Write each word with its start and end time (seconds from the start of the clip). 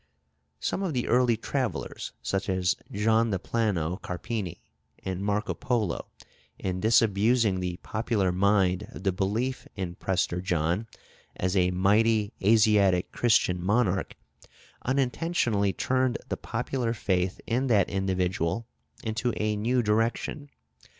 Some 0.59 0.81
of 0.81 0.93
the 0.93 1.07
early 1.07 1.37
travellers, 1.37 2.11
such 2.23 2.49
as 2.49 2.75
John 2.91 3.29
de 3.29 3.37
Plano 3.37 3.97
Carpini 3.97 4.59
and 5.05 5.21
Marco 5.23 5.53
Polo, 5.53 6.07
in 6.57 6.79
disabusing 6.79 7.59
the 7.59 7.77
popular 7.83 8.31
mind 8.31 8.87
of 8.89 9.03
the 9.03 9.11
belief 9.11 9.67
in 9.75 9.93
Prester 9.93 10.41
John 10.41 10.87
as 11.35 11.55
a 11.55 11.69
mighty 11.69 12.33
Asiatic 12.41 13.11
Christian 13.11 13.63
monarch, 13.63 14.15
unintentionally 14.83 15.71
turned 15.71 16.17
the 16.29 16.35
popular 16.37 16.95
faith 16.95 17.39
in 17.45 17.67
that 17.67 17.87
individual 17.87 18.65
into 19.03 19.33
a 19.37 19.55
new 19.55 19.83
direction. 19.83 20.49